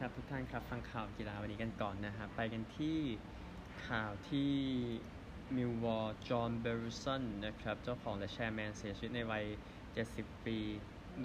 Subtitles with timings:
[0.00, 2.98] ครับทุกท่านครับฟังข่าวกีฬาวันนี้กันก่อนนะครับไปกันที่
[3.88, 4.52] ข่าวที่
[5.56, 9.44] มิลล์วอลล์จอห์นเบรีลสันนะครับเจ้าของและ chairman เสียชีวิตในวัย
[9.94, 10.58] 70 ปี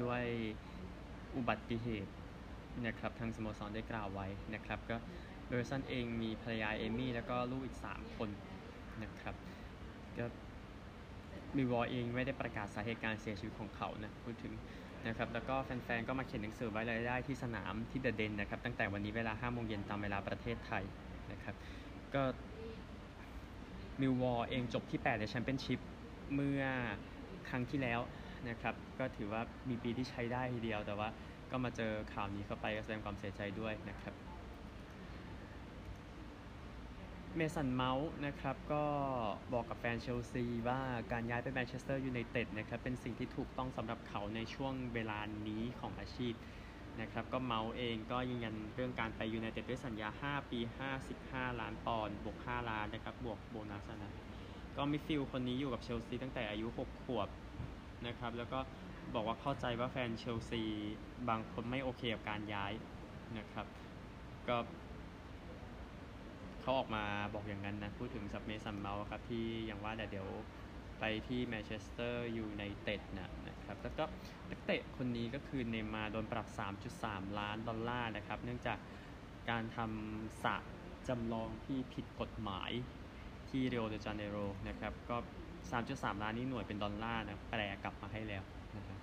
[0.02, 0.23] ด้วย
[1.36, 2.12] อุบัติเหตุ
[2.86, 4.98] นะครับทางสโมสรได้กล่าวไว้นะครับก็
[5.45, 8.30] เบรีลสันเองมีภรรยาเอมี่แล้วก็ลูกอีก 3 คน
[9.04, 9.36] นะครับ
[10.17, 10.26] ก็
[11.55, 14.54] มิลล์วอลล์เองไม่ได้ประกาศสาเหตุการเสียชีวิตของเขานะพูดถึง
[15.08, 20.84] นะครับแล้วก็แฟนๆ ก็มาเขียนหนังสือไว้อาลัยได้ที่สนามที่เดอะเดนนะครับตั้งแต่วันนี้เวลา5โมงเย็นตามเวลาประเทศไทย
[21.31, 21.55] นะครับ
[22.16, 22.23] ก็
[24.02, 25.80] มิลล์วอลล์เองจบที่ 8 ในแชมเปี้ยนชิพ
[26.35, 26.63] เมื่อ
[27.49, 27.99] ครั้งที่แล้ว
[28.49, 31.09] นะครับก็ถือว่ามีปีที่ใช้ได้ทีเดียวแต่ว่า
[31.52, 34.29] ก็มาเจอข่าวนี้เข้าไปก็แสดงความเสียใจด้วยนะครับ
[37.36, 38.84] เมสันเมาท์นะครับก็
[39.54, 40.80] บอกกับแฟนเชลซีว่า
[41.12, 46.34] การย้ายไปแมนเชสเตอร์ยูไนเต็ดนะครับเป็นสิ่งที่ถูกต้องสำหรับเขาในช่วงเวลานี้ของอาชีพ
[47.02, 50.60] นะครับก็เมาท์เองก็ยืนยันเรื่องการไปยูไนเต็ดด้วยสัญญา 5 ปี
[51.10, 54.14] 55 ล้านปอนด์บวก 5 ล้านนะครับบวกโบนัสนะ
[54.77, 57.30] ก็มิดฟิลด์คนนี้อยู่กับเชลซีตั้งแต่อายุ 6 ขวบ
[58.08, 58.60] นะครับแล้วก็
[59.14, 60.62] บอกว่าเข้าใจว่าแฟนเชลซี
[61.30, 62.74] บางคนไม่โอเคกับการย้าย
[63.38, 63.66] นะครับ
[64.47, 64.58] ก็
[66.69, 70.28] เขาออกมาบอกอย่างนั้นนะ พูดถึงสับเมสันเมาท์ครับที่ยังว่าแต่เดี๋ยว
[71.00, 74.03] ไปที่แมนเชสเตอร์ยูไนเต็ดนะนะครับแล้วก็
[74.50, 76.47] นักเตะคนนี้ก็คือเนย์มาร์โดนปรับ
[76.94, 78.78] 3.3 ล้านดอลลาร์นะครับ เนื่องจาก
[79.50, 80.56] การทำสระ
[81.07, 82.72] จำลองที่ผิดกฎหมาย
[83.50, 85.17] ที่รีโอเดจาเนโรนะครับ ก็
[85.69, 88.44] 3.3 ล้านนี่หน่วยเป็นดอลลาร์นะแปลกลับมาให้แล้ว
[88.78, 89.00] นะครับ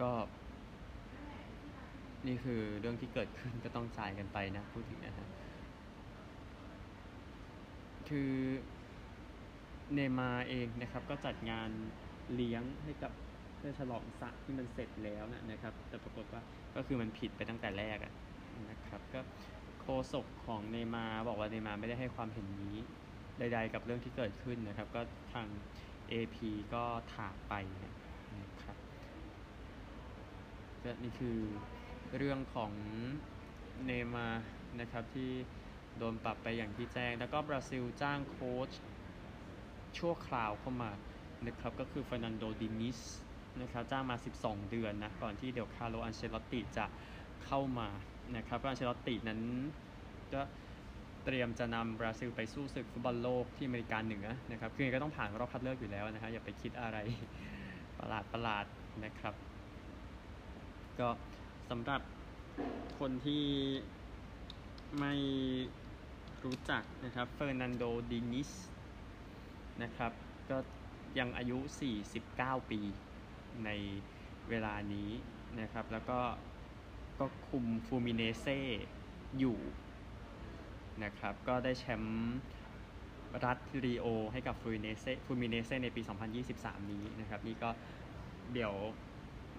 [0.00, 0.10] ก็
[2.26, 5.28] นี่คือเรื่องที่เกิดขึ้นก็ต้องจ่ายกันไปนะ พูดถึงนะฮะ
[8.10, 8.32] คือ
[9.94, 11.70] เนมาเองนะครับก็จัดงาน
[12.34, 13.12] เลี้ยงให้กับ
[13.56, 16.42] เพื่อฉลองสระที่มันเสร็จแล้วนะนะครับ แต่ปรากฏว่า
[16.76, 17.98] ก็คือมันผิดไปตั้งแต่แรก
[18.70, 19.20] นะครับก็
[19.80, 22.76] โคศกของเนมาบอกว่าเนมาไม่ได้ให้ความเห็นนี้
[23.38, 25.00] ใดๆกับเรื่องที่เกิดขึ้นนะครับ ก็
[25.32, 25.46] ทาง
[26.12, 26.36] AP
[26.74, 26.84] ก็
[27.14, 27.54] ถากไป
[28.40, 28.76] นะครับ
[30.84, 31.38] ก็นี่คือ
[32.16, 32.72] เรื่องของ
[33.84, 34.26] เนย์มาร์
[34.80, 35.30] นะครับที่
[36.00, 38.70] โดนปรับไปอย่างที่แจ้ง แล้วก็บราซิลจ้างโค้ช
[39.98, 40.90] ชั่วคราวเข้ามา
[41.46, 43.00] นะครับก็คือฟ e นันโดดินิส
[43.60, 46.86] นะครับจ้างมา 12 เดือนนะก่อนที่เดี๋ยวคาร์โลอันเชลอตติจะ
[47.44, 47.88] เข้ามา
[48.36, 49.40] นะครับอันเชลอตตินั้น
[50.34, 50.42] ก็
[51.24, 56.98] เตรียมจะนำบราซิลไปสู้ศึกฟุตบอลโลกที่อเมริกาเหนือนะครับคือก็ต้องผ่านรอบคัดเลือกอยู่แล้วนะฮะอย่าไปคิดอะไร
[57.98, 58.64] ประหลาดประหลาด
[59.04, 59.34] นะครับ
[60.98, 61.08] ก็
[61.70, 62.00] สำหรับ
[62.98, 63.44] คนที่
[64.98, 65.14] ไม่
[66.44, 68.50] รู้จักนะครับเฟอร์นันโดดินิส
[69.82, 70.12] นะครับ
[70.50, 70.58] ก็
[71.18, 71.58] ยังอายุ
[72.14, 72.80] 49 ปี
[73.64, 73.70] ใน
[74.48, 75.10] เวลานี้
[75.60, 76.20] นะครับ แล้วก็
[77.18, 78.58] ก็คุมฟูมิเนเซ่
[79.38, 79.58] อยู่
[81.04, 82.34] นะครับ ก็ได้แชมป์
[83.44, 86.02] รัฐรีโอให้กับฟลูมิเนนเซ่ฟลูมิเนนเซ่ในปี
[86.46, 87.70] 2023 นี้นะครับ นี่ก็
[88.52, 88.74] เดี๋ยว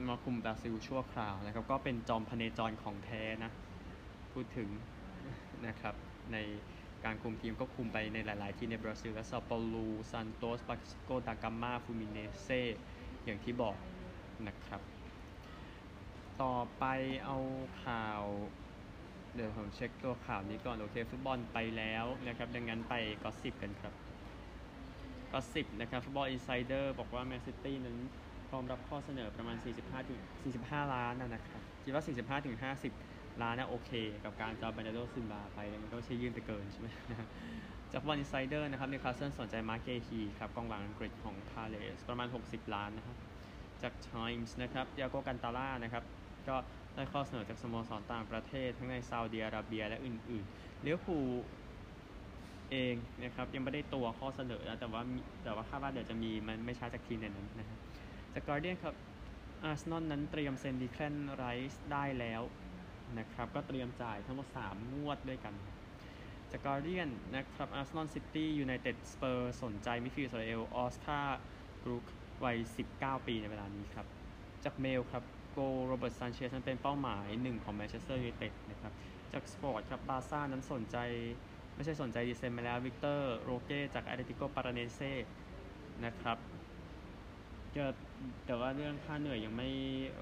[0.10, 3.52] มาคุมบราซิลชั่วคราวนะครับ ก็เป็นจอมพเนจรของแท้นะ
[4.34, 4.70] พูดถึง
[5.68, 5.96] นะครับ
[6.34, 6.38] ใน
[7.06, 12.48] การคุมทีมก็คุมไปในหลาย ๆ ที่ในบราซิลและซาเปาลูซันโตสปาสโกดากามาฟลูมิเนนเซ่
[13.26, 13.76] อย่างที่บอก
[14.48, 14.82] นะครับ
[16.42, 16.86] ต่อไป
[17.26, 17.38] เอา
[17.84, 18.24] ข่าว
[19.36, 22.94] เดี๋ยวผมเช็คตัวข่าวนี้ก่อน โอเค ฟุตบอลไปแล้วนะครับ ดังนั้นไป
[23.24, 23.94] gossip กันครับ
[25.32, 27.98] gossip นะครับ ฟุตบอลอินไซเดอร์บอกว่าแมนซิตี้นั้น
[28.50, 30.20] พร้อมรับข้อเสนอประมาณ 45ถึง
[30.58, 33.11] 45 ล้านนะครับคิดว่า 45ถึง50
[33.44, 33.92] ล้านนะโอเค
[34.24, 36.88] กับการจะเอาแบร์นาร์โดซิลวาไปมันก็ไม่ใช่ยื่นไปเกินใช่ไหม
[37.92, 43.18] จากฟุตบอลอินไซเดอร์นะครับนิวคาสเซิลสนใจมาร์เกฮีครับกองหลังอังกฤษของพาเลสประมาณ 60 ล้านนะครับ
[43.82, 46.04] จากไทมส์นะครับติยาโกอัลกันตาร่านะครับ
[46.48, 46.56] ก็
[46.96, 51.18] ได้ข้อเสนอจากสโมสรต่างประเทศ ทั้งในซาอุดิอาระเบียและอื่นๆลิเวอร์พูล
[52.72, 55.02] เองนะครับยังไม่ได้ตัวข้อเสนอนะแต่ว่า
[55.44, 57.80] แต่ว่าคาดว่าเดี๋ยวจะมีมันไม่ช้าจากทีมในนั้นนะครับ
[58.34, 58.96] จากการ์เดียนครับ
[59.64, 62.42] อาร์เซนอลนั้นเตรียมเซ็นเดแคลนไรซ์ได้แล้ว
[63.20, 65.54] นะครับ ก็เตรียมจ่ายทั้งหมด 3 งวดด้วยกัน
[66.52, 71.20] จากการ์เดียนนะครับอาร์เซนอลซิตี้ยูไนเต็ดสเปอร์สนใจมิดฟิลด์อิสราเอลออสการ์
[71.82, 72.06] กลูค
[72.44, 72.58] วัย
[72.94, 74.06] 19 ปีในเวลานี้ครับ
[74.64, 78.94] จากเมลครับโกโรเบิร์ตซานเชสนั้นเป็นเป้าหมายหนึ่งของแมนเชสเตอร์ยูไนเต็ดนะครับ
[79.34, 80.98] จากสปอร์ตครับบาซ่านั้นสนใจ
[81.76, 85.12] ไม่ใช่สนใจดีเซนมาแล้ววิกเตอร์โรเก้จากแอตเลติโกปาราเนนเซ่
[86.06, 86.38] นะครับ
[87.76, 87.86] ก็
[88.46, 89.70] แต่ว่าเรื่องค่าเหนื่อยยังไม่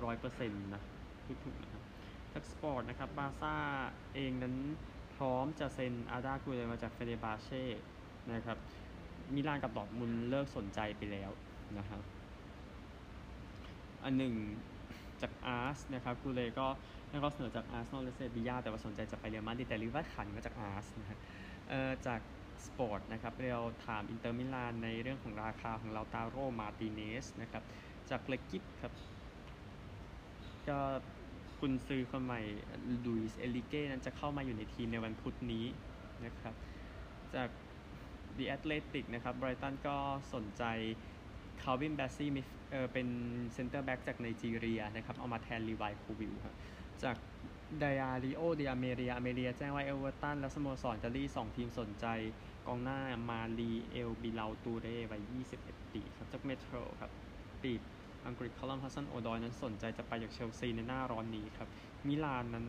[0.04, 0.82] ร้อยเปอร์เซ็นต์นะ
[1.44, 1.69] ทุกๆ
[2.40, 3.56] นะครับทักสปอร์ตนะครับบาซ่า
[4.16, 4.56] เองนั้น
[5.16, 7.64] พร้อมจะเซ็นอาร์ดากูแลร์มาจากเฟเนร์บาห์เช่
[8.34, 8.58] นะครับ
[9.34, 11.32] มิลานกับดอทมุนเลิกสนใจไปแล้ว
[11.78, 12.02] นะครับ
[14.04, 14.34] อันหนึ่ง
[15.22, 16.68] จากอาร์สนะครับกูเลก็
[17.10, 21.20] ได้ข้อเสนอจากอาร์เซนอลและเซบียาแต่ว่าสนใจจะไปเรียลมาดริดแต่ลิเวอร์ขันมาจากอาร์สนะฮะ
[21.70, 22.22] เอ่อจาก
[22.66, 27.64] สปอร์ตนะครับเราถามอินเตอร์มิลานในเรื่องของราคาของเราตาโรมาติเนสนะครับ
[28.10, 28.94] จากเลกิฟครับ
[30.70, 30.80] ก็
[31.60, 32.42] กุนซือคนใหม่
[33.06, 35.66] ลุยส์เอลิเก้นั้นจะเข้ามาอยู่ในทีมในวันพุธนี้
[36.26, 36.54] นะครับ
[37.36, 37.50] จาก
[38.38, 39.96] The Athletic นะครับไบรตันก็
[40.34, 40.64] สนใจ
[41.62, 42.30] คัลวินแบสซีย์
[42.72, 43.08] เออเป็น
[43.54, 46.56] เซนเตอร์แบ็กจากไนจีเรียนะครับ เอามาแทนลีวายโคลวิลล์ครับ
[47.04, 47.18] จาก
[47.80, 52.06] ไดอาริโอเดออัลเมเรียอัลเมเรียแจ้งว่าเอเวอร์ตันและสโมสรอิตาลี2ทีมสนใจ
[52.68, 55.22] กองหน้ามาลีเอลบิลาตูเร่วัย
[55.60, 57.12] 21 ปีครับจากเมโทรครับ
[57.62, 57.82] ปีก
[58.28, 61.70] อังกฤษคัลลัมฮัดสันโอดอยนั้นสนใจจะไปจากเชลซีในหน้าร้อนนี้ครับ
[62.08, 62.68] มิลานนั้น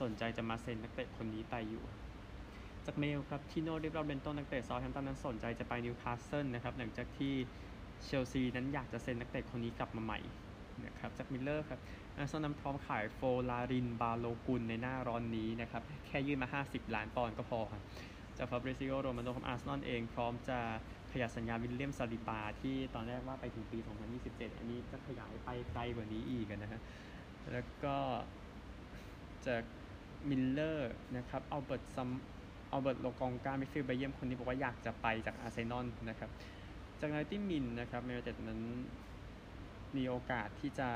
[0.00, 1.84] สนใจจะมาเซ็นนักเตะคนนี้ไปอยู่
[2.86, 7.34] จากเมลครับทิโน่ลิฟราเมนโตนักเตะเซาแธมป์ตันนั้นสนใจจะไปนิวคาสเซิลนะครับหลังจากที่
[8.04, 10.18] เชลซีนั้นอยากจะเซ็นนักเตะคนนี้กลับมาใหม่
[10.86, 11.80] นะครับจากมิร์เรอร์ครับ
[12.16, 17.82] อาร์เซนอลพร้อมขายโฟลารินบาโลกันในหน้าร้อนนี้นะครับแค่ยื่นมา 50 ล้านปอนด์ก็พอครับ
[18.38, 20.58] จากฟาบริซิโอโรมาโนของอาร์เซนอลเองพร้อมจะ
[21.12, 23.78] ขยายสัญญาวิลเลียมซาลิบาที่ตอนแรกว่าไปถึงปี
[24.18, 26.80] 2027 อันนี้จะขยายไปไกลกว่านี้อีกนะฮะ
[27.52, 27.96] แล้วก็
[29.46, 29.62] จาก
[30.28, 36.30] มิร์เรอร์นะครับอัลเบิร์ตซัมอัลเบิร์ตโลกองกามิดฟิลด์เบลเยียมคนนี้บอกว่าอยากจะไปจากอาร์เซนอลนะครับ
[37.00, 38.60] จาก90min นะครับแมนยูไนเต็ดนั้น
[39.96, 40.88] มีโอกาสที่จะ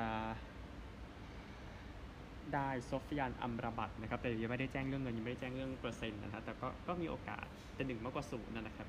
[2.55, 7.45] ได้โซฟียานอัมราบัตนะครับแต่ยังไม่ได้แจ้งเรื่องเงินยังไม่ได้แจ้งเรื่องเปอร์เซ็นต์นะครับแต่ก็ก็มีโอกาส
[7.75, 8.89] แต่หนึ่งมากกว่าศูนย์นะครับ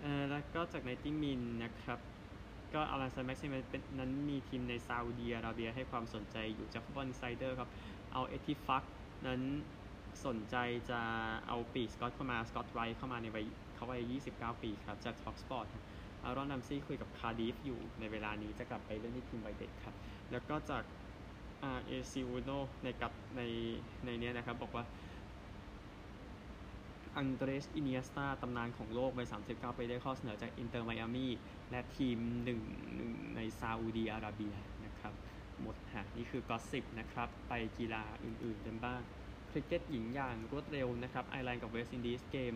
[0.00, 1.98] เออแล้วก็จากไนติมินนะครับ
[2.74, 7.70] ก็อารันซันแม็กซิมเป็นนั้นมีทีมในซาอุดีอาระเบียให้ความสนใจอยู่จากฟุตบอลไซเดอร์ครับ
[8.12, 8.84] เอาเอทิฟัก
[9.26, 9.40] นั้น
[10.26, 10.56] สนใจ
[10.90, 11.00] จะ
[11.48, 13.44] เอาปีสกอตเข้ามาสกอตไรท์เข้ามาในวัย
[13.74, 15.66] เขาวัย 29 ปีครับ จากท็อปสปอร์ต
[16.24, 19.94] อารอนนัมซี่คุยกับคาร์ดิฟอยู่ในเวลานี้จะกลับไปเล่นที่ทีมไวเด็กครับ
[20.30, 20.84] แล้วก็จาก
[21.62, 22.50] อาเอซิอูโน
[22.82, 23.40] ในกับใน
[24.04, 24.84] ในเนี้ยนะครับ บอกว่า
[27.16, 31.28] อังเดรส อินียสตาตำนานของโลกวัย 39ปีได้ข้อเสนอจากอินเตอร์ไมอามี
[31.70, 32.60] และทีมหนึ่ง
[32.96, 34.54] หนึ่งในซาอุดีอาระเบีย
[34.84, 35.14] นะครับ
[35.60, 39.00] หมดฮะนี่คือ gossip นะครับ ไปกีฬาอื่นๆกันบ้าง
[39.50, 42.52] คริกเก็ตหญิงอย่างรวดเร็วนะครับ ไอร์แลนด์กับเวสต์อินดีสเกม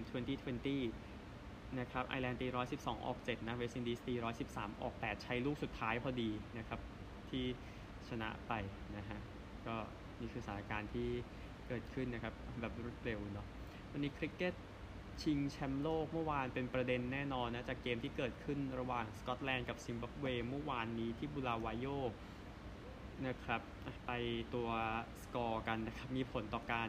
[0.83, 2.47] 2020 นะครับ ไอร์แลนด์ตี
[2.77, 4.15] 112 ออก 7 นะ เวสต์อินดีสตี
[4.49, 6.81] 113 ออก 8 ใช้ลูกสุดท้ายพอดีนะครับ
[7.31, 7.45] ที่
[8.09, 8.53] ชนะไป
[8.97, 9.21] นะฮะ
[9.67, 9.77] ก็
[10.21, 11.09] นี่คือสถานการณ์ที่
[11.69, 13.47] เกิดขึ้นนะครับ แบบรวดเร็วเนาะ
[13.97, 14.55] วันนี้คริกเก็ต
[15.23, 21.87] ชิงแชมป์โลกเมื่อวานเป็นประเด็นแน่นอนนะ จากเกมที่เกิดขึ้นระหว่างสกอตแลนด์กับซิมบับเวเมื่อวานนี้ที่บูลาวาโย
[23.27, 23.63] นะครับ
[24.07, 24.11] ไป
[24.55, 24.69] ตัว
[25.23, 26.89] สกอร์กันนะครับ มีผลต่อการ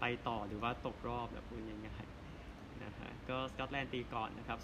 [0.00, 4.58] ไปต่อหรือว่าตกรอบแบบพูดง่ายๆนะฮะก็สกอตแลนด์ตีก่อนนะครับ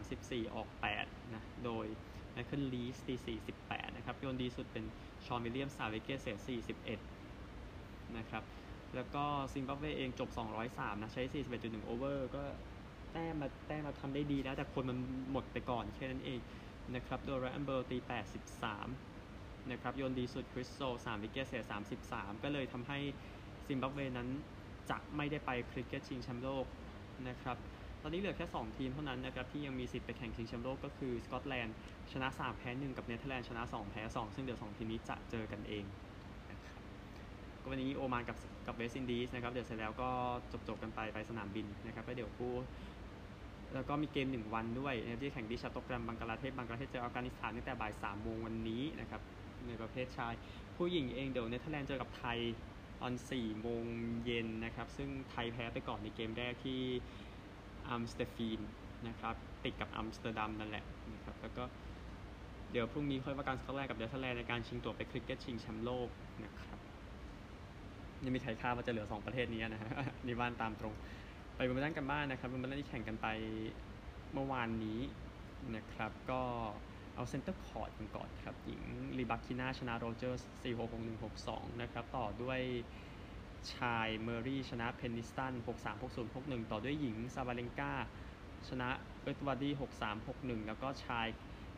[0.00, 0.68] 234 ออก
[1.00, 1.86] 8 นะ โดย
[2.32, 3.14] ไมเคิลลีสตี
[3.56, 4.84] 48 นะครับโยนดีสุดเป็น
[5.26, 6.26] ชอนวิลเลียม 3 วิกเกตเสีย
[7.22, 8.44] 41 นะครับ
[8.94, 10.28] แล้วก็ซิมบับเวเองจบ
[10.66, 11.22] 203 นะ ใช้
[11.54, 12.42] 41.1 โอเวอร์ ก็
[13.12, 14.98] แต้มมาแต้มมาทำได้ดีแล้ว แต่คนมัน
[15.32, 16.40] หมดไปก่อนแค่นั้นเอง
[16.94, 17.98] นะครับ โดยไรอันเบิร์ตี
[18.82, 21.62] 83 นะครับ โยนดีสุดคริสโซ3วิกเกตเสีย
[22.02, 22.98] 33 ก็เลยทำให้
[23.66, 24.28] ซิมบับเวนั้น
[24.90, 26.66] จะไม่ได้ไปคริกเก็ตชิงแชมป์โลก
[27.28, 27.56] นะครับ
[28.02, 31.76] ตอนนี้เหลือแค่ 2 ทีมเท่านั้นนะครับที่ยังมีสิทธิ์ไปแข่งชิงแชมป์โลกก็คือสกอตแลนด์
[32.12, 35.84] ชนะ 3 แพ้ 1 กับเนเธอร์แลนด์ชนะ 2 แพ้ 2 ซึ่งเดี๋ยว 2 ทีมนี้จะเจอกันเอง
[37.64, 40.10] ก็วันนี้โอมานกับกับเวสต์อินดีสนะครับ เดี๋ยวเสร็จแล้วก็
[40.52, 42.54] จบจบกันไปไปสนามบินนะครับแล้วเดี๋ยวคู่
[43.74, 49.20] แล้วก็มีเกม 1 วันด้วยนะครับที่แข่งที่ชาโตกรมบังกลาเทศบังกลาเทศเจออัฟกานิสถานตั้งแต่บ่าย3โมงวันนี้นะครับ
[49.66, 50.32] ในประเภทชาย
[50.76, 52.38] ผู้หญิงเองเดี๋ยวเนเธอร์แลนด์เจอกับไทย
[53.00, 53.84] ตอน4โมง
[54.24, 56.80] เย็นนะครับ ซึ่งไทยแพ้ไปก่อนในเกมแรกที่
[57.88, 58.60] อัมสเตอร์ฟีน
[59.08, 61.64] นะครับติดกับอัมสเตอร์ดัมนั่นแหละนะครับแล้วก็
[62.72, 66.08] เดี๋ยวพรุ่งนี้ค่อยว่ากันสกอตแลนด์กับเนเธอร์แลนด์ในการชิงตั๋วไปคริกเก็ตชิงแชมป์โลก
[66.44, 66.78] นะครับ
[68.24, 69.90] ยังมีใครคาดว่าจะเหลือ 2 ประเทศนี้นะฮะ
[70.26, 70.94] นี่ว่าตามตรง
[71.56, 73.26] ไปวิมเบิลดันกันบ้างนะครับวิมเบิลดันที่แข่งกันไป
[74.32, 75.00] เมื่อวานนี้
[75.76, 76.42] นะครับ ก็
[77.14, 78.82] เอา Centre Court กันก่อนครับ หญิง
[79.18, 80.42] รีบาคิน่าชนะโรเจอร์ส
[81.12, 82.60] 4-6-6-1-6-2 นะครับ ต่อด้วย
[83.74, 85.52] ชายเมอรี่ชนะเพนนิสตัน
[86.16, 87.92] 6-3-6-0-6-1 ต่อด้วยหญิงซาบาเลนกา
[88.68, 88.88] ชนะ
[89.22, 89.72] เอิร์ตวาร์ดี้
[90.20, 91.26] 6-3-6-1 แล้วก็ชาย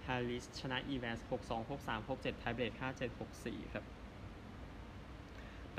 [0.07, 3.85] ฮาลิสชนะอีแวนส์6-2 6-3 6-7 tiebreak 5-7 6-4 ครับ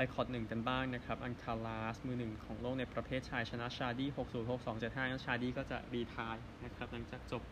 [0.00, 7.42] ปคอร์ดหนึ่งกันบ้างนะครับ อัลคาราซมือหนึ่งของโลกในประเภทชายชนะชาดี้6-0 6-2 7-5งั้นชาดี้ก็จะ retireนะครับ หลังจากจบ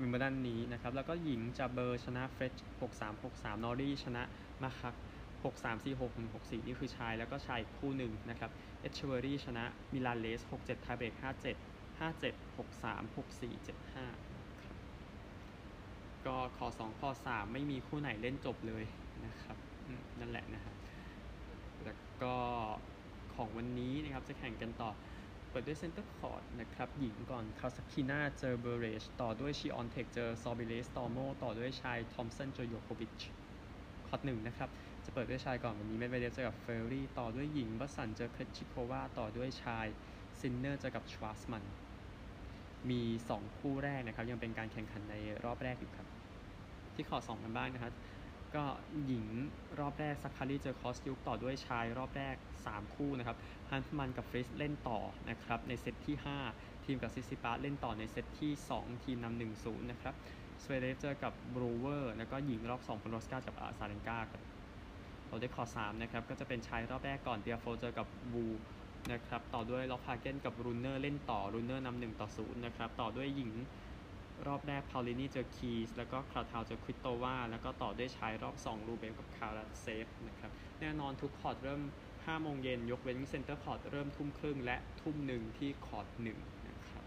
[0.00, 4.22] วิมเบิลดันนี้นะครับ แล้วก็หญิงจาเบอร์ชนะเฟรช6-3 6-3 นอรี่ชนะ
[4.62, 4.94] มาคัก
[5.44, 11.56] 6-3 4-6 1 6-4 นี่คือชาย แล้วก็ชายคู่หนึ่งนะครับ เอชเวอรี่ชนะมิลานเลส6-7 tiebreak 5-7
[12.00, 13.68] 5-7 6-3 6-4 7-5
[16.26, 18.84] ก็คอร์ดสองคอร์ดสามไม่มีคู่ไหนเล่นจบเลย
[19.26, 19.56] นะครับ
[20.20, 20.77] นั่นแหละนะครับ
[22.22, 22.36] ก็
[23.34, 24.90] ของวันนี้นะครับจะแข่งกันต่อ
[25.50, 33.20] เปิดด้วย Centre Court นะครับหญิงก่อนคาซาคินาเจอเบเรชต่อด้วยชวิออนเทคเจอซอริเบสตอร์โมต่อด้วยชายทอมสันเจอโยโควิช
[34.06, 34.68] คอร์ดหนึ่งนะครับ
[35.04, 39.86] จะเปิดด้วยชายก่อนวันนี้เมดเวเดฟเจอกับเฟอร์รี่ ต่อด้วยหญิงบัสสันเจอเครชิโควาต่อด้วยชาย
[40.40, 41.64] ซินเนอร์เจอกับชวาสมัน
[42.90, 43.02] มี
[43.34, 46.06] 2 คู่แรกนะครับ ยังเป็นการแข่งขันในรอบแรกอยู่ครับ
[46.94, 47.92] ที่คอร์ดสองกันบ้างนะครับ
[48.56, 48.64] ก็
[49.06, 49.26] หญิง
[49.80, 52.36] รอบแรกซักคารีเจอคอสยุกต่อด้วยชายรอบแรก
[52.66, 53.36] 3 คู่นะครับ
[53.70, 54.98] ฮันมันกับฟริสเล่นต่อ
[55.30, 56.16] นะครับในเซตที่
[56.50, 60.14] 5 ทีมกับซิซิปาสเล่นต่อในเซตที่ 2 ทีมนำหนึ่งศูนย์นะครับ
[60.62, 64.42] สเวเดฟเจอกับบรูเวอร์แล้วก็หญิงรอบ2เป็นโรสกากับอาซาเรนกาครับ
[65.30, 68.46] ต่อด้คอ3นะครับก็จะเป็นชายรอบแรกก่อนเดียโฟเจอกับบู
[69.12, 73.52] นะครับต่อด้วยล็อกพาเกนกับรูเนอร์เล่นต่อรูเนอร์นำหนึ่งต่อศูนย์นะครับต่อด้วยหญิง
[74.46, 87.04] รอบแรกพาวลินีเจอคีสแล้วก็คราทาวเจอควิตโตวาแล้วก็ต่อด้วยชายรอบ 2 รูเบลกับคาราเซฟนะครับแน่นอนทุกคอร์ดเริ่ม 5 โมงเย็นยกเว้น Centre Court เริ่มทุ่มครึ่งและทุ่มหนึ่งที่คอร์ดหนึ่งนะครับ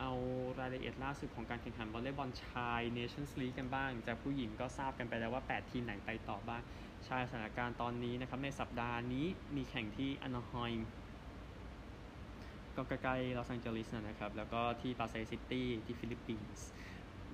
[0.00, 0.12] เอา
[0.60, 6.62] รายละเอียดล่าสุดของการแข่งขันวอลเลย์บอลชาย Nations League กันบ้าง จากผู้หญิงก็ทราบกันไปแล้วว่า 8 ทีมไหนไปต่อบ้าง
[7.08, 10.80] ชายสถานการณ์ตอนนี้นะครับในสัปดาห์นี้มีแข่งที่อนาไฮม์
[12.76, 16.66] ก็ใกล้ๆลอสแองเจลิสนะครับ แล้วก็ที่ปาไซซิตี้ที่ฟิลิปปินส์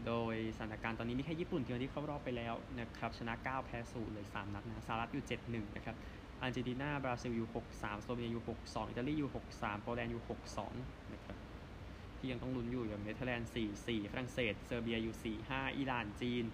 [0.07, 5.97] โดยสถานการณ์ตอนนี้มีแค่ญี่ปุ่นเดียวที่เข้ารอบไปแล้วนะครับ ชนะ 9 แพ้0เลย3นัดนะสหรัฐอยู่ 7-1 นะครับ
[6.41, 10.23] อาร์เจนตินา บราซิลอยู่ 6-3 สโลเวเนียอยู่ 6-2 อิตาลีอยู่ 6-3 โปแลนด์อยู่
[10.69, 11.37] 6-2 นะครับ
[12.19, 13.51] ที่ยังต้องลุ้นอยู่อย่างเนเธอร์แลนด์
[13.81, 16.45] 4-4 ฝรั่งเศส เซอร์เบียอยู่ 4-5 อิหร่าน จีน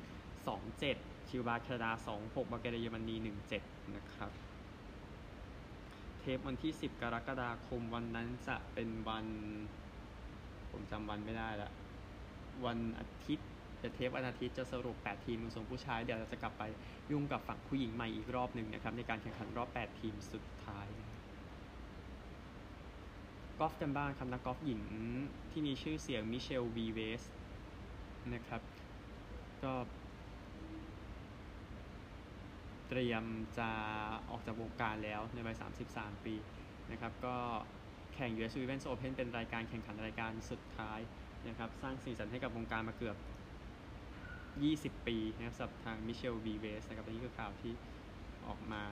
[0.60, 1.90] 2-7คิวบาแคนาดา
[2.22, 3.16] 2-6บัลแกเรียเยอรมนี
[3.54, 4.30] 1-7 นะครับ
[6.22, 9.26] เทปวันที่ 10 กรกฎาคมวันนั้นจะเป็นวัน
[10.70, 11.70] ผมจำวันไม่ได้ละ
[12.66, 13.48] วันอาทิตย์
[13.78, 16.62] แต่เทปวันอาทิตย์จะสรุป 8 ทีมส่วนผู้ชาย เดี๋ยวเราจะกลับไป
[17.10, 20.88] ยุ่งกับฝั่งผู้หญิงใหม่อีกรอบหนึ่งนะครับ ในการแข่งขันรอบ 8 ทีมสุดท้าย
[23.58, 24.80] กอล์ฟกันบ้างครับนักกอล์ฟหญิง
[25.50, 27.22] ที่มีชื่อเสียงมิเชลวีเวส
[28.34, 28.62] นะครับ
[29.64, 29.72] ก็
[32.88, 33.24] เตรียม
[33.58, 33.70] จะ
[34.30, 35.56] ออกจากวงการแล้วในวัย
[35.90, 36.34] 33 ปี
[36.90, 37.36] นะครับก็
[38.14, 41.00] แข่ง US Women's Open เป็นรายการแข่งขันรายการสุดท้าย
[41.48, 43.16] นะครับสร้างสีสันให้กับวงการมาเกือบ
[45.00, 47.72] 20 ปีนะครับสำหรับทางมิเชลวีเวสนะครับนนี้คือข่าวที่
[48.46, 48.82] ออกมา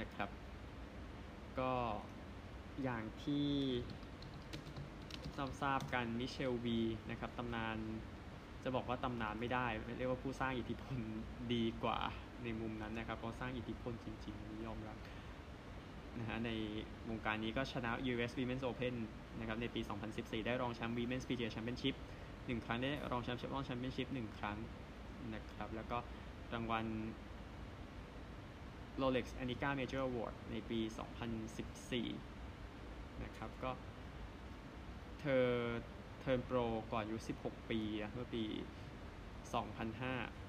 [0.00, 0.30] นะครับ
[1.58, 1.72] ก็
[2.82, 3.48] อย่างที่
[5.60, 6.78] ทราบๆกันมิเชลวี
[7.10, 7.76] นะครับตำนาน
[8.62, 9.66] จะบอกว่าตำนานไม่ได้
[9.98, 10.98] เรียกว่าผู้สร้างอิทธิพล
[11.54, 11.98] ดีกว่า
[12.44, 14.96] ในมุมนั้นนะครับเพราสร้างอิทธิพลจริงๆนี่ยอมรับ
[16.18, 16.50] นะฮะใน
[17.08, 18.94] วงการนี้ก็ชนะ US Women's Open
[19.38, 19.80] นะครับในปี
[20.14, 21.94] 2014 ได้รองแชมป์ Women's PGA Championship
[22.46, 24.58] หนึ่งครั้งได้รองแชมป์เชฟรอนแชมเปี้ยนชิพหนึ่งครั้ง
[25.34, 25.98] นะครับแล้วก็
[26.54, 26.86] รางวัล
[29.00, 30.80] Rolex Anica Major Award ในปี
[32.40, 33.70] 2014 นะครับก็
[35.20, 35.46] เธอ
[36.20, 36.58] เทิร์นโปร
[36.92, 37.80] ก่อนอายุ 16 ปี
[38.14, 38.44] เมื่อปี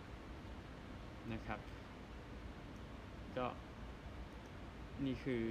[0.04, 1.60] 2005 นะครับ
[3.38, 3.48] ก็
[5.06, 5.44] นี่คือ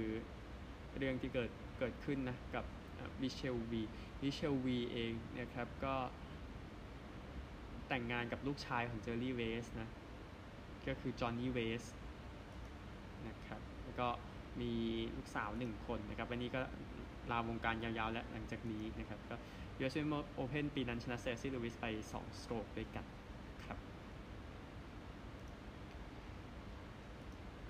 [0.97, 1.49] เรื่องที่เกิด
[1.79, 2.65] เกิดขึ้นนะกับ
[3.21, 3.81] มิเชลวี
[4.21, 5.95] มิเชลวีเองนะครับก็
[7.87, 9.89] แต่งงานกับลูกชายของเจอร์รี่เวสนะ
[10.87, 11.83] ก็คือจอห์นนี่เวส
[13.27, 14.07] นะครับแล้วก็
[14.61, 14.71] มี
[15.15, 16.61] ลูกสาวหนึ่งคนนะครับวันนี้ก็
[17.31, 19.35] ลาวงการยาวๆ และหลังจากนี้นะครับก็
[19.79, 19.95] US
[20.39, 23.05] Open ปีนั้นชนะสเตซี่ลูวิสไป 2 stroke ด้วยกัน
[23.65, 23.77] ครับ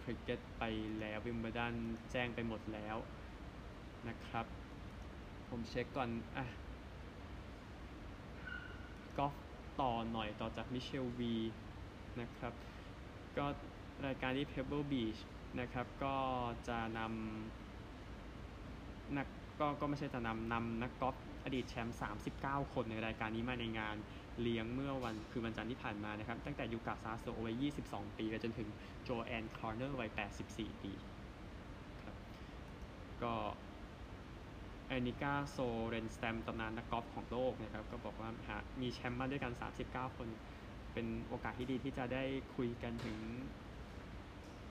[0.06, 0.64] คริกเก็ตไป
[1.00, 1.74] แล้ววิมเบิลดัน
[2.12, 2.98] แจ้งไปหมดแล้ว
[4.08, 4.46] นะครับ
[5.50, 6.46] ผมเช็คก่อน อะ
[9.18, 9.34] กอล์ฟ
[9.82, 11.34] ต่อหน่อยต่อจากมิเชลวี
[12.22, 12.54] นะครับ
[13.38, 13.46] ก็
[14.06, 15.20] รายการที่ Pebble Beach
[15.60, 16.16] นะครับ ก็
[16.68, 19.28] จะนำนัก
[19.60, 21.98] ก็ก็ไม่ใช่จะนำนำนักกอล์ฟอดีตแชมป์
[22.34, 23.96] 39 คนในรายการนี้มาในงาน
[24.42, 28.70] เลี้ยงเมื่อวันคือวันจันทร์ที่ผ่านมานะครับ ตั้งแต่ยูกาซาโซวัย 22 ปีไปจนถึง
[29.04, 30.10] โจแอนคอร์เนอร์วัย
[30.48, 30.92] 84 ปี
[32.04, 32.16] ครับ
[33.24, 33.34] ก็
[34.88, 39.54] แอนนิกาโซเรนสแตมตำนานนักกอล์ฟของโลกนะครับ ก็บอกว่าหามีแชมป์มาด้วยกัน
[39.86, 40.28] 39 คน
[40.94, 42.24] เป็นโอกาสที่ดีที่จะได้
[42.56, 43.18] คุยกันถึง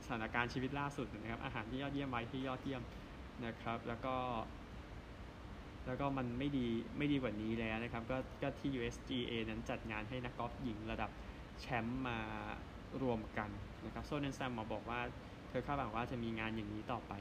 [0.05, 2.83] สถานการณ์ชีวิตล่าสุดนะครับ อาหารที่ยอดเยี่ยมไว้ที่ยอดเยี่ยม
[3.45, 4.17] นะครับ แล้วก็
[5.87, 6.67] แล้วก็มันไม่ดี
[6.99, 11.11] ไม่ดีกว่านี้แล้วนะครับ ก็ก็ที่ USGA นั้นจัดงานให้นักกอล์ฟหญิงระดับ
[11.61, 12.19] แชมป์มา
[13.03, 13.51] รวมกัน
[13.85, 15.01] นะครับโซนเนนแซมมาบอกว่า
[15.49, 17.13] เธอคาดหวังว่าจะมีงานอย่างนี้ต่อไป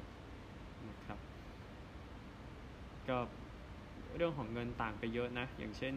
[0.90, 1.20] นะครับ
[3.10, 3.18] ก็
[4.16, 5.96] เรื่องของเงินต่างไปเยอะนะ อย่างเช่น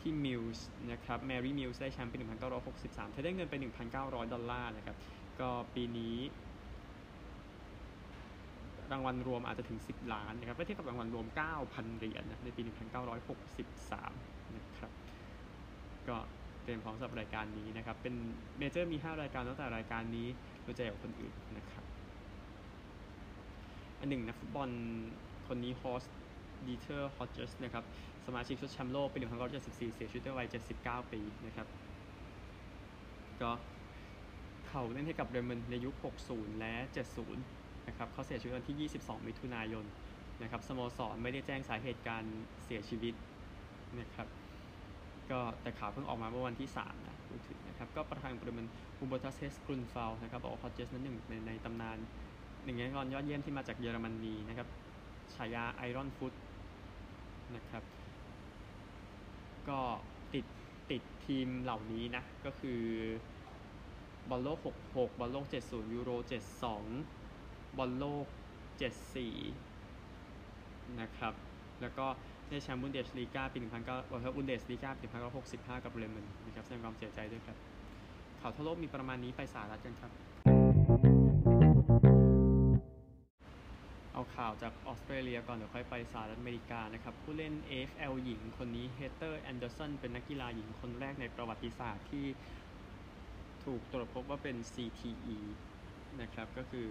[0.00, 2.16] ที่มิลส์นะครับแมรี่มิลส์ได้แชมป์ปี
[2.64, 3.54] 1963 เธอได้เงินไป
[3.92, 4.96] 1,900 ดอลลาร์นะครับ
[5.40, 6.16] ก็ปีนี้
[8.92, 11.26] รางวัลรวมอาจจะถึง 10 ล้านนะครับเมื่อเทียบกับรางวัลรวม
[11.62, 12.62] 9,000 เหรียญนะในปี
[13.18, 14.92] 1963 นะครับ
[16.08, 16.16] ก็
[16.62, 18.14] เตรียมพร้อมสำหรับรายการนี้นะครับ เป็น
[18.58, 20.28] เมเจอร์มี 5 รายการตั้งแต่รายการนี้
[20.62, 21.84] เราจะกับคนอื่นนะครับ
[23.98, 24.70] อันหนึ่งนักฟุตบอล
[25.48, 26.04] คนนี้ฮอส
[26.66, 27.84] ดีเทอร์ฮอ d เจสนะครับ
[28.26, 29.18] สมาชิกชุดแชมป์โลกปี
[29.60, 31.66] 1974 เสียชีวิตด้วยวัย 79 ปีนะครับ
[33.40, 33.50] ก็
[34.66, 35.94] เขาเล่นให้กับเบรเมนในยุค
[36.26, 37.59] 60 และ 70
[37.90, 39.84] นะครับเขาเสียชีวิตวันที่ 22 มิถุนายน
[40.42, 42.22] นะครับสโมสรไม่ได้แจ้งสาเหตุการ
[42.64, 43.14] เสียชีวิต
[44.00, 44.28] นะครับ
[45.30, 48.66] ก็แต่ข่าวเพิ่งออกมาเมื่อวันที่3นะพูดถึงนะครับก็ประธานเบรเมน
[48.98, 51.98] ฮูเบอร์ตัสเฮสกรุนวาลด์นะครับบอกว่าฮอตเจสนั้นหนึ่งในในตำนาน
[52.64, 54.68] หนึ่งในนักบอลยอดเยี่ยมที่มาจากเยอรมนีนะครับ
[55.34, 56.32] ฉายา Iron Foot
[57.56, 57.82] นะครับ
[59.68, 59.78] ก็
[60.34, 60.44] ติด
[60.90, 62.80] ติดทีมเหล่านี้นะ ก็คือ
[64.30, 64.58] บอลโลก
[64.90, 67.19] 66 บอลโลก 70 ยูโร 72
[67.78, 68.26] บอลโลก
[69.82, 71.34] 74 นะครับ
[71.80, 72.06] แล้วก็
[72.48, 75.06] ได้แชมป์บุนเดสลีกาปี1900ครับบุนเดสลีกาปี
[75.40, 77.56] 1965 กับเบรเมนนะครับแสดงความเสียใจด้วยครับ
[78.40, 80.10] ข่าวทั่วโลกมีประมาณนี้ไปสหรัฐกันครับ
[84.12, 92.26] เอาข่าวจากออสเตรเลียก่อน เดี๋ยวค่อยไปสหรัฐอเมริกานะครับ ผู้เล่น AFL หญิงคนนี้เฮเธอร์แอนเดอร์สันเป็นนักกีฬาหญิงคนแรกในประวัติศาสตร์ที่
[93.64, 95.38] ถูกตรวจพบว่าเป็น CTE
[96.20, 96.88] นะครับ ก็คือ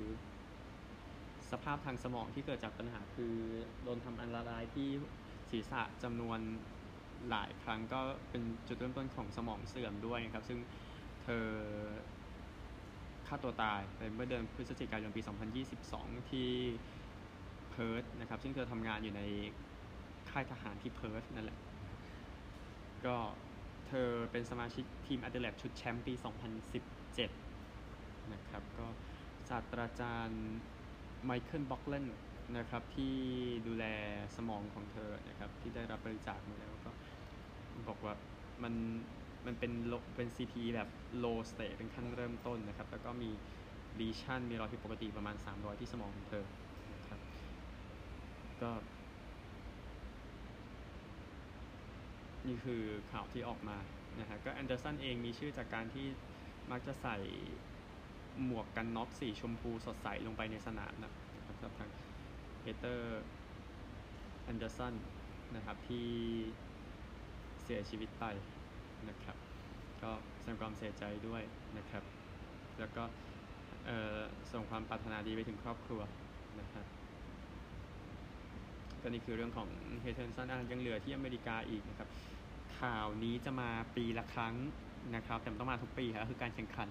[1.52, 3.36] สภาพทางสมองที่เกิดจากปัญหาคือ
[3.84, 4.90] โดนทำอันตรายที่
[5.52, 6.40] ศีรษะจำนวน
[7.30, 10.60] หลายครั้งก็เป็นจุดเริ่มต้นของสมองเสื่อมด้วยนะครับ ซึ่ง
[11.24, 11.46] เธอ
[13.28, 15.22] ฆ่าตัวตายไปเมื่อเดือนพฤศจิกายนปี
[15.76, 16.50] 2022 ที่
[17.70, 19.22] เพิร์ธนะครับ ซึ่งเธอทำงานอยู่ใน
[20.30, 21.60] ค่ายทหารที่เพิร์ธนั่นแหละ
[23.06, 23.18] ก็
[23.88, 26.14] เธอเป็นสมาชิกทีมอ d เดเลดชุดแชมป์ปี
[27.38, 28.88] 2017 นะครับ ก็
[29.50, 30.44] ศาสตราจารย์
[31.26, 32.06] ไมเคิลบ็อกเลน
[32.58, 33.16] นะครับที่
[33.68, 33.86] ดูแล
[34.36, 36.92] สมองของเธอนะครับที่ได้รับบริจาคมาแล้วก็
[37.88, 38.14] บอกว่า
[38.64, 38.74] มัน
[39.46, 39.72] มันเป็น
[40.16, 40.90] เป็น CTE แบบ
[41.24, 43.30] low stage เป็นขั้นเริ่มต้นนะครับ แล้วก็มี
[44.00, 46.46] lesion มีรอยผิดปกติประมาณ 300 ที่สมองของเธอ
[46.94, 47.20] นะครับ
[48.62, 48.72] ก็
[52.48, 53.78] นี่คือข่าวที่ออกมา
[54.20, 56.08] นะฮะก็แอนเดอร์สันเองมีชื่อจากการที่
[56.72, 57.18] มักจะใส่
[58.46, 61.12] หมวกกันน็อกสีชมพูสดใสลงไปในสนามนะ
[61.46, 61.90] ครับสำหรับทาง
[62.62, 63.24] เฮเธอร์
[64.44, 64.96] แอนเดอร์สัน
[65.56, 66.08] นะครับที่
[67.64, 68.26] เสียชีวิตไป
[69.10, 69.38] นะครับ
[70.04, 71.44] ก็แสดงความเสียใจด้วย
[71.78, 72.04] นะครับ
[72.80, 73.04] แล้วก็
[74.52, 76.02] ส่งความปรารถนาดีไปถึงครอบครัว
[76.60, 76.86] นะครับ
[79.02, 79.70] ก็นี่คือเรื่องของ
[80.02, 82.10] เฮเธอร์แอนเดอร์สันยังเหลือที่อเมริกาอีกนะครับ
[82.80, 84.56] ข่าวนี้จะมาปีละครั้ง
[85.16, 86.90] นะครับ แต่ต้องมาทุกปีครับคือการแข่งขัน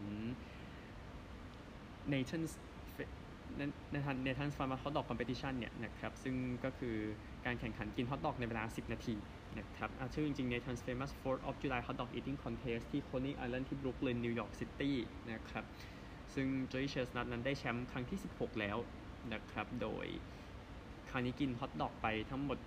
[2.13, 2.53] Nathan's
[3.93, 6.97] Nathan's Nathan's Famous Hot Dog Competition เนี่ยนะครับซึ่งก็คือ
[7.47, 9.17] การแข่งขันกินฮอทดอกในเวลา 10 นาที
[9.59, 14.97] นะครับชื่อจริงๆ Nathan's Famous 4th of July Hot Dog Eating Contest ที่ Coney Island ที่บรุกลินนิวยอร์กซิตี้
[15.31, 15.65] นะครับ
[16.35, 18.77] ซึ่งโจอี้เชสนัทนั้นได้แชมป์ครั้งที่ 16 แล้ว
[19.33, 20.07] นะครับโดย
[21.11, 22.59] คราวนี้กินฮอทดอกไปทั้งหมด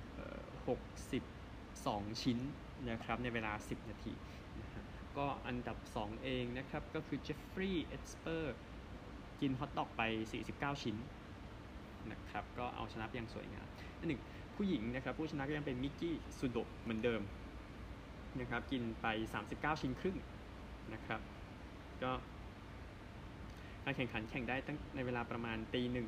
[1.07, 2.39] 62 ชิ้น
[2.89, 4.13] นะครับในเวลา 10 นาที
[4.59, 4.69] นะ
[5.17, 8.55] ก็อันดับ 2 เองนะครับก็คือเจฟฟรีย์เอสเปอร์
[9.41, 10.01] กินฮอทดอกไป
[10.41, 10.97] 49 ชิ้น
[12.11, 13.67] นะครับก็เอาชนะอย่างสวยงาม
[13.99, 14.21] อันหนึ่ง
[14.55, 17.21] ผู้หญิงนะครับผู้ชนะก็ยังเป็นมิกกี้สุโดเหมือนเดิม
[18.39, 19.07] นะครับกินไป
[19.43, 20.17] 39 ชิ้นครึ่ง
[20.93, 21.21] นะครับ
[22.03, 22.11] ก็
[23.83, 26.07] การแข่งขันแข่งได้ตั้งในเวลาประมาณตีหนึ่ง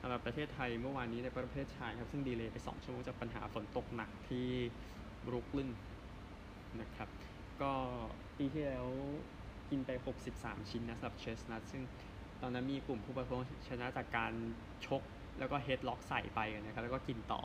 [0.00, 4.48] สำหรับประเทศไทยเมื่อวานนี้ในประเภทชายครับ ซึ่งดีเลย์ไป 2 ชั่วโมงจากปัญหาฝนตกหนักที่
[5.26, 5.70] บรุกลิน
[6.80, 7.08] นะครับ
[7.62, 7.72] ก็
[8.36, 8.86] ปีที่แล้ว
[9.70, 9.90] กินไป
[10.30, 11.82] 63 ชิ้นนะสำหรับเชสนัทซึ่ง
[12.42, 14.32] ตอนนั้นมีกลุ่มผู้บริโภคชนะจากการ
[14.86, 15.02] ชก
[15.38, 17.42] แล้วก็เฮดล็อกใส่ไปนะครับแล้วก็กินต่อ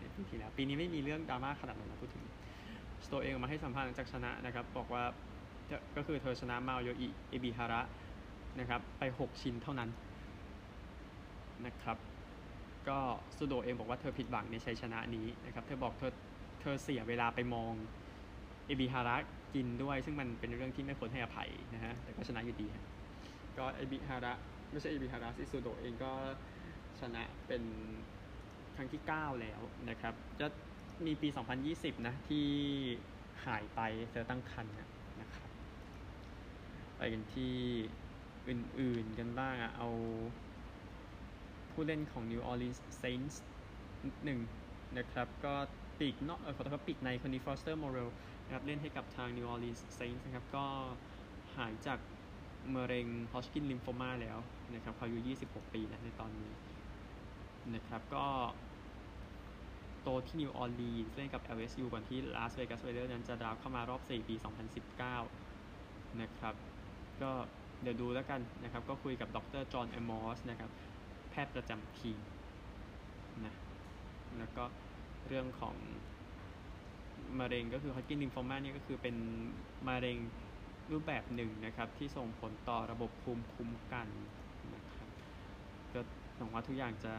[0.00, 2.24] ในปีที่แล้วปีนี้ไม่มีเรื่องดราม่าขนาดนั้นนะพูดถึง
[3.04, 5.02] สโตเองมาให้สัมภาษณ์หลังจากชนะนะครับบอกว่า
[5.96, 7.80] ก็คือเธอชนะมาโยอิเอบิฮาระ
[8.60, 9.90] นะครับไป 6 ชิ้นเท่านั้น
[11.66, 11.98] นะครับ
[12.88, 12.98] ก็
[13.36, 16.12] สุโดเองบอกว่าเธอผิดหวังในชัยชนะนี้นะครับเธอบอกเธอ
[16.60, 17.72] เธอเสียเวลาไปมอง
[18.66, 19.16] เอบิฮาระ
[19.54, 22.66] กินด้วย ซึ่งมันเป็นเรื่องที่ไม่ควรให้อภัยนะฮะแต่ก็ชนะอยู่ดี
[23.58, 24.32] ก็เอบิฮาระ
[24.70, 26.12] ไม่ใช่เอบิฮาระซิสุโดเองก็
[27.00, 27.62] ชนะเป็น
[28.76, 30.46] ครั้งที่ 9 แล้วนะครับจะ
[31.06, 31.28] มีปี
[31.66, 32.46] 2020 นะที่
[33.44, 34.66] หายไปเธอตั้งคัน
[35.20, 35.50] นะครับ
[36.96, 37.54] ไปกันที่
[38.48, 39.88] อื่นๆกันบ้างอะเอา
[41.72, 43.36] ผู้เล่นของ New Orleans Saints
[44.24, 44.40] หนึ่ง
[44.98, 45.54] นะครับก็
[45.98, 48.08] ปีกนอกเออขอโทษครับปีกในคนนี้ฟอสเตอร์มอโร
[48.44, 50.64] นะครับเล่นให้กับทาง New Orleans Saints นะครับก็
[51.56, 51.98] หายจาก
[52.74, 54.38] มะเร็ง Hodgkin Lymphoma แล้ว
[54.74, 56.52] นะครับเขาอายุ 26 ปีนะในตอนนี้
[57.74, 58.26] นะครับก็
[60.02, 64.34] โตที่นิวออร์ลีนส์เล่นกับ LSU ก่อนที่ลาสเวกัส r รเดอร์นั้นจะดราฟต์เข้ามารอบ 4 ปี
[65.06, 66.54] 2019 นะครับ
[67.22, 67.30] ก็
[67.82, 70.70] เดี๋ยวดูแล้วกันนะครับ ก็คุยกับดรจอห์นเอมอสนะครับ
[71.30, 72.18] แพทย์ประจำทีม
[73.44, 73.54] นะ
[74.38, 74.64] แล้วก็
[75.28, 75.74] เรื่องของ
[77.38, 79.16] มะเร็งก็คือ Hodgkin Lymphoma เนี่ยก็คือเป็น
[79.88, 80.16] มะเร็ง
[80.92, 84.08] รูปแบบหนึ่งนะครับที่ส่งผลต่อระบบภูมิคุ้มกัน
[84.74, 85.08] นะครับ
[85.92, 86.00] ก็
[86.36, 87.14] หวังว่าทุกอย่างจะ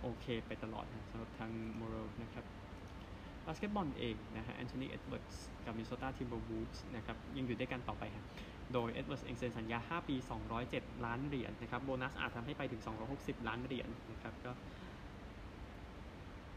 [0.00, 2.44] โอเคไปตลอดนะสำหรับทางมอโรนะครับ
[3.46, 8.24] บาสเกตบอลเองนะฮะแอนโทนีเอ็ดเวิร์ดส์กับมินโ s ตาทิมเบอร์วูฟส์นะครับยังอยู่ด้วยกันต่อไปครับ
[8.72, 10.16] โดยเอ็ดเวิร์ดส์เองเซ็นสัญญา 5 ปี
[10.60, 12.82] 207 ล้านเหรียญนะครับโบนัสอาจทำให้ไปถึง
[13.14, 14.52] 260 ล้านเหรียญนะครับก็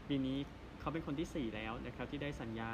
[0.08, 0.38] ปีนี้
[0.80, 2.70] เขาเป็นคนที่ 4 แล้วนะครับที่ได้สัญญา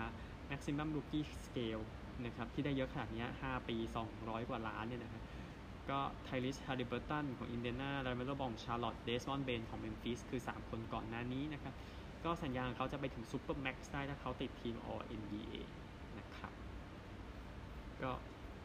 [0.50, 1.84] maximum rookie scale
[2.26, 3.76] นะครับที่ได้เยอะขนาดนี้5ปี
[4.12, 5.22] 200 กว่าล้านเนี่ยนะครับ
[5.90, 11.74] ก็ไทรีสฮาลิเบอร์ตันของอินเดียนาลาเมโลบองชาร์ลอตเดสมอนเบนของเมมฟิสคือ 3 คนก่อนหน้านี้นะครับ
[12.24, 15.56] ก็สัญญาของเขาจะไปถึง supermax ได้ถ้าเขาติดทีม All NBA
[16.18, 16.52] นะครับ
[18.02, 18.10] ก็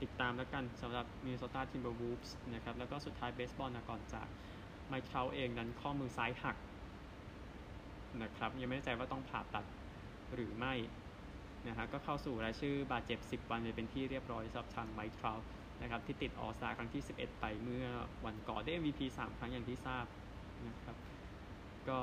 [0.01, 4.27] ติดตามแล้วกันสำหรับมินนิโซตาทิมเบอร์วูฟส์นะครับแล้วก็สุดท้ายเบสบอลนะก่อนจาก
[4.87, 6.57] ไมค์เทราต์เองนั้นข้อมือซ้ายหัก
[8.23, 9.65] นะครับยังไม่แน่ใจว่าต้องผ่าตัด
[10.33, 10.73] หรือไม่
[11.67, 15.31] นะฮะก็เข้าสู่รายชื่อบาดเจ็บ 10 วันเลยเป็นที่เรียบร้อยสำหรับทางไมค์เทา
[15.81, 17.85] นะครับที่ติดออสตาครั้งที่ 11 ไปเมื่อ
[18.25, 20.05] วันก่อนได้ MVP 3 ครั้งอย่างที่ทราบ
[20.67, 20.95] นะครับ
[21.89, 21.99] ก็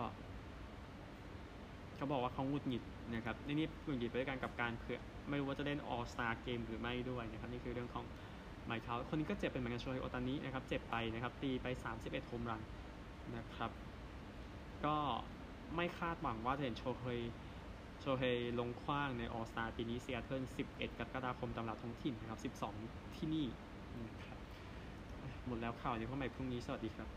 [1.96, 2.82] เขาบอกว่าเขาหงุดหงิด
[3.14, 8.04] นะครับนี่นี่หงุดหงิดไปด้วยกันกับการเผื่อไม่รู้ว่าจะเล่นออสตาเกมหรือไม่ด้วยนะครับนี่คือเรื่องของ
[8.66, 11.66] ไมค์เขาคนนี้ก็เจ็บเป็นเหมือนกันโชยโอตานินะครับเจ็บไปนะครับตีไป
[11.98, 12.62] 31โฮมรัน
[13.36, 13.70] นะครับ
[14.84, 14.96] ก็
[15.76, 17.20] ไม่คาดหวังว่าจะเห็นโชเฮย
[18.04, 18.24] โชเฮ
[18.60, 22.40] ลงคว้างในออสตาปีนี้เซียเทิล11 กรกฎาคมตามหลักท้องถิ่นนะครับ
[22.78, 23.46] 12 ที่นี่
[24.04, 24.38] นะครับ
[25.46, 27.08] หมดแล้วข่าวนี้พบใหม่พรุ่งนี้ สวัสดีครับ